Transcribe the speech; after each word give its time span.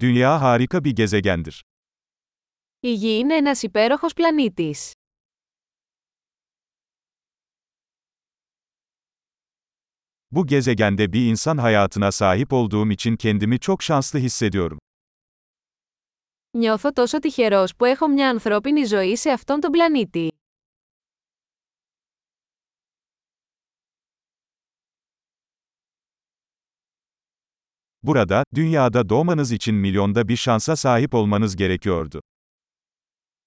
Dünya 0.00 0.40
harika 0.42 0.84
bir 0.84 0.90
gezegendir. 0.96 1.62
Η 2.80 2.92
Γη 2.92 3.18
είναι 3.18 3.34
ένας 3.36 3.62
υπέροχος 3.62 4.12
πλανήτης. 4.14 4.92
Bu 10.30 10.46
gezegende 10.46 11.12
bir 11.12 11.30
insan 11.30 11.58
hayatına 11.58 12.12
sahip 12.12 12.52
olduğum 12.52 12.90
için 12.90 13.16
kendimi 13.16 13.58
çok 13.60 13.82
şanslı 13.82 14.18
hissediyorum. 14.18 14.78
Νιώθω 16.54 16.92
τόσο 16.92 17.18
τυχερός 17.18 17.76
που 17.76 17.84
έχω 17.84 18.08
μια 18.08 18.28
ανθρώπινη 18.28 18.84
ζωή 18.84 19.16
σε 19.16 19.30
αυτόν 19.30 19.60
τον 19.60 19.70
πλανήτη. 19.70 20.28
Burada, 28.05 28.43
dünyada 28.55 29.09
doğmanız 29.09 29.51
için 29.51 29.75
milyonda 29.75 30.27
bir 30.27 30.35
şansa 30.35 30.75
sahip 30.75 31.13
olmanız 31.13 31.55
gerekiyordu. 31.55 32.21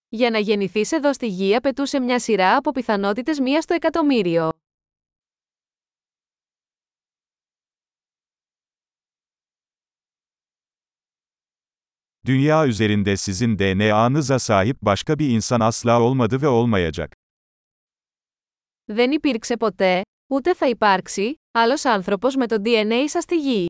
Για 0.09 0.31
να 0.31 0.39
γεννηθείς 0.39 0.93
εδώ 0.93 1.13
στη 1.13 1.27
Γη 1.27 1.55
απαιτούσε 1.55 2.01
μια 2.01 2.19
σειρά 2.19 2.57
από 2.57 2.71
πιθανότητες 2.71 3.39
μία 3.41 3.61
στο 3.61 3.75
εκατομμύριο. 3.75 4.51
Dünya 12.27 12.67
üzerinde 12.67 13.17
sizin 13.17 13.59
DNA'nıza 13.59 14.39
sahip 14.39 14.83
başka 14.83 15.19
bir 15.19 15.29
insan 15.29 15.61
asla 15.61 16.01
olmadı 16.03 16.43
ve 16.43 16.49
olmayacak. 16.49 17.13
Δεν 18.87 19.11
υπήρξε 19.13 19.57
ποτέ, 19.57 20.03
ούτε 20.27 20.55
θα 20.55 20.69
υπάρξει, 20.69 21.35
άλλος 21.53 21.85
άνθρωπος 21.85 22.37
με 22.37 22.47
το 22.47 22.57
DNA 22.65 23.05
σας 23.07 23.23
στη 23.23 23.37
Γη. 23.37 23.67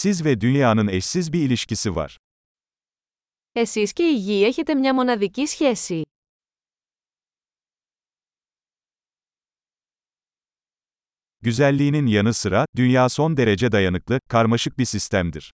Siz 0.00 0.24
ve 0.24 0.40
dünyanın 0.40 0.88
eşsiz 0.88 1.32
bir 1.32 1.40
ilişkisi 1.40 1.96
var. 1.96 2.16
Εσείς 3.54 3.92
και 3.92 4.02
η 4.10 4.16
Γη 4.26 4.44
έχετε 4.44 4.74
μια 4.74 4.92
μοναδική 4.92 5.46
σχέση. 5.46 6.04
Güzelliğinin 11.42 12.06
yanı 12.06 12.34
sıra, 12.34 12.66
dünya 12.76 13.08
son 13.08 13.36
derece 13.36 13.72
dayanıklı, 13.72 14.20
karmaşık 14.28 14.78
bir 14.78 14.84
sistemdir. 14.84 15.50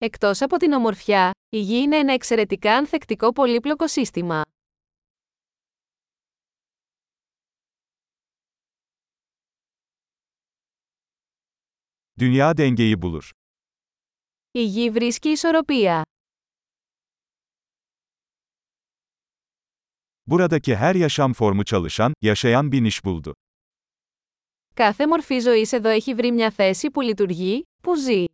Εκτός 0.00 0.42
από 0.42 0.56
την 0.56 0.72
ομορφιά, 0.72 1.30
η 1.48 1.60
Γη 1.60 1.76
είναι 1.76 1.96
ένα 1.96 2.12
εξαιρετικά 2.12 2.76
ανθεκτικό 2.76 3.32
πολύπλοκο 3.32 3.86
σύστημα. 3.86 4.42
Dünya 12.18 12.56
dengeyi 12.56 13.02
bulur. 13.02 13.30
Η 14.54 14.64
Γη 14.64 14.90
βρίσκει 14.90 15.28
ισορροπία. 15.28 16.02
Buradaki 20.26 20.76
her 20.76 20.94
yaşam 20.94 21.32
formu 21.32 21.64
çalışan, 21.64 22.14
yaşayan 22.22 22.72
bir 22.72 22.82
niş 22.82 23.04
buldu. 23.04 23.32
Κάθε 24.74 25.06
μορφή 25.06 25.38
ζωής 25.40 25.72
εδώ 25.72 25.88
έχει 25.88 26.14
βρει 26.14 26.32
μια 26.32 26.50
θέση 26.50 26.90
που 26.90 27.00
λειτουργεί, 27.00 27.62
που 27.82 27.94
ζει. 27.96 28.24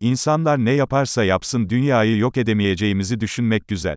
İnsanlar 0.00 0.64
ne 0.64 0.70
yaparsa 0.72 1.24
yapsın 1.24 1.68
dünyayı 1.68 2.18
yok 2.18 2.36
edemeyeceğimizi 2.36 3.20
düşünmek 3.20 3.68
güzel. 3.68 3.96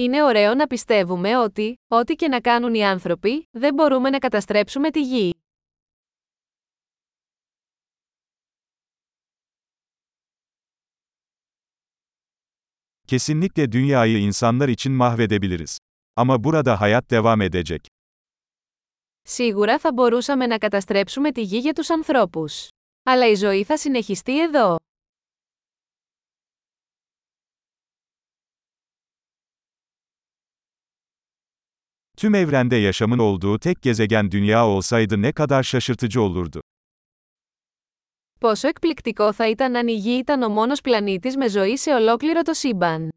Είναι 0.00 0.22
ωραίο 0.24 0.54
να 0.54 0.66
πιστεύουμε 0.66 1.38
ότι, 1.38 1.80
ό,τι 1.88 2.14
και 2.14 2.28
να 2.28 2.40
κάνουν 2.40 2.74
οι 2.74 2.84
άνθρωποι, 2.84 3.48
δεν 3.50 3.74
μπορούμε 3.74 4.10
να 4.10 4.18
καταστρέψουμε 4.18 4.90
τη 4.90 5.02
Γη. 5.02 5.34
Kesinlikle 13.06 13.72
dünyayı 13.72 14.18
insanlar 14.18 14.68
için 14.68 14.92
mahvedebiliriz. 14.92 15.78
Ama 16.16 16.44
burada 16.44 16.80
hayat 16.80 17.10
devam 17.10 17.40
edecek. 17.40 17.86
Σίγουρα 19.22 19.78
θα 19.78 19.92
μπορούσαμε 19.92 20.46
να 20.46 20.58
καταστρέψουμε 20.58 21.32
τη 21.32 21.42
Γη 21.42 21.58
για 21.58 21.72
τους 21.72 21.90
ανθρώπους. 21.90 22.68
Αλλά 23.02 23.26
η 23.28 23.34
ζωή 23.34 23.64
θα 23.64 23.76
συνεχιστεί 23.76 24.42
εδώ. 24.42 24.79
Tüm 32.19 32.35
evrende 32.35 32.75
yaşamın 32.75 33.19
olduğu 33.19 33.59
tek 33.59 33.81
gezegen 33.81 34.31
dünya 34.31 34.67
olsaydı 34.67 35.21
ne 35.21 35.31
kadar 35.31 35.63
şaşırtıcı 35.63 36.21
olurdu. 36.21 36.61
Πόσο 38.41 38.67
εκπληκτικό 38.67 39.31
θα 39.33 39.47
ήταν 39.47 39.75
αν 39.75 39.87
η 39.87 39.93
Γη 39.93 40.17
ήταν 40.17 40.43
ο 40.43 40.49
μόνος 40.49 40.81
πλανήτης 40.81 41.35
με 41.37 41.47
ζωή 41.49 41.77
σε 41.77 41.93
ολόκληρο 41.93 42.41
το 42.41 42.53
σύμπαν. 42.53 43.09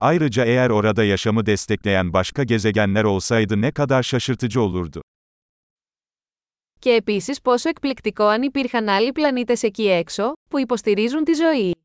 Ayrıca 0.00 0.44
eğer 0.44 0.70
orada 0.70 1.04
yaşamı 1.04 1.46
destekleyen 1.46 2.12
başka 2.12 2.44
gezegenler 2.44 3.04
olsaydı 3.04 3.60
ne 3.60 3.72
kadar 3.72 4.02
şaşırtıcı 4.02 4.60
olurdu. 4.60 5.02
Και 6.79 6.91
επίσης 6.91 7.41
πόσο 7.41 7.69
εκπληκτικό 7.69 8.23
αν 8.23 8.41
υπήρχαν 8.41 8.89
άλλοι 8.89 9.11
πλανήτες 9.11 9.63
εκεί 9.63 9.87
έξω, 9.89 10.33
που 10.49 10.59
υποστηρίζουν 10.59 11.23
τη 11.23 11.33
ζωή. 11.33 11.75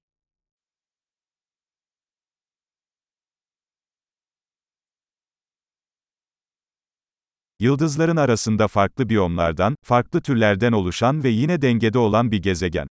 Yıldızların 7.58 8.16
arasında 8.16 8.69
farklı 8.69 9.08
biyomlardan, 9.08 9.76
farklı 9.84 10.20
türlerden 10.20 10.72
oluşan 10.72 11.24
ve 11.24 11.28
yine 11.28 11.62
dengede 11.62 11.98
olan 11.98 12.30
bir 12.30 12.42
gezegen. 12.42 12.86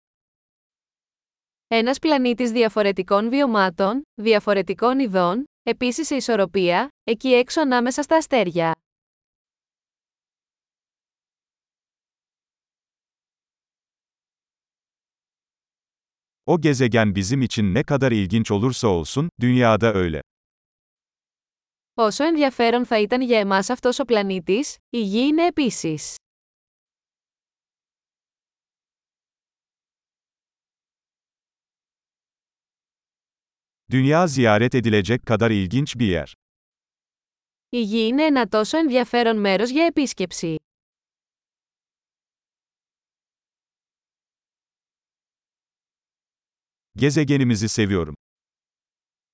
Ένας 1.73 1.99
πλανήτης 1.99 2.51
διαφορετικών 2.51 3.29
βιωμάτων, 3.29 4.03
διαφορετικών 4.15 4.99
ειδών, 4.99 5.45
επίσης 5.63 6.07
σε 6.07 6.15
ισορροπία, 6.15 6.89
εκεί 7.05 7.29
έξω 7.35 7.61
ανάμεσα 7.61 8.03
στα 8.03 8.17
αστέρια. 8.17 8.75
O 16.50 16.62
gezegen 16.62 17.16
bizim 17.16 17.42
için 17.42 17.74
ne 17.74 17.84
kadar 17.84 18.12
ilginç 18.12 18.52
olursa 18.52 18.88
olsun, 18.88 19.30
dünyada 19.42 19.94
öyle. 19.94 20.22
Όσο 21.98 22.24
ενδιαφέρον 22.24 22.86
θα 22.86 23.00
ήταν 23.00 23.22
για 23.22 23.40
εμάς 23.40 23.70
αυτός 23.70 24.00
ο 24.00 24.06
πλανήτης, 24.06 24.76
η 24.90 25.02
Γη 25.02 25.20
είναι 25.28 25.46
επίσης. 25.46 26.16
Dünya 33.92 34.28
ziyaret 34.28 34.76
edilecek 34.76 35.26
kadar 35.26 35.52
ilginç 35.52 35.96
bir 36.00 36.08
yer. 36.08 36.34
Η 37.70 37.82
Γη 37.82 38.08
είναι 38.08 38.24
ένα 38.24 38.48
τόσο 38.48 38.78
ενδιαφέρον 38.78 39.40
μέρος 39.40 39.70
για 39.70 39.86
επίσκεψη. 39.86 40.56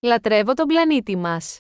Λατρεύω 0.01 0.55
τον 0.55 0.67
πλανήτη 0.67 1.17
μας. 1.17 1.59